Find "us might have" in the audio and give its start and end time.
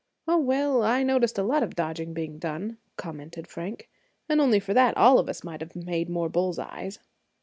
5.29-5.75